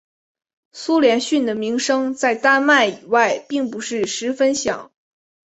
[0.71, 4.91] 苏连逊的名声在丹麦以外并不是十分响。